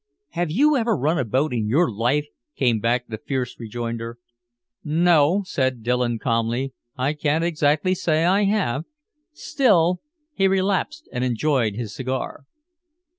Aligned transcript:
"Have 0.29 0.49
you 0.49 0.75
ever 0.75 0.97
run 0.97 1.19
a 1.19 1.23
boat 1.23 1.53
in 1.53 1.67
your 1.67 1.87
life?" 1.93 2.25
came 2.55 2.79
back 2.79 3.05
the 3.05 3.19
fierce 3.19 3.59
rejoinder. 3.59 4.17
"No," 4.83 5.43
said 5.45 5.83
Dillon 5.83 6.17
calmly, 6.17 6.73
"I 6.97 7.13
can't 7.13 7.43
exactly 7.43 7.93
say 7.93 8.25
I 8.25 8.45
have. 8.45 8.85
Still" 9.31 10.01
he 10.33 10.47
relapsed 10.47 11.07
and 11.11 11.23
enjoyed 11.23 11.75
his 11.75 11.93
cigar. 11.93 12.45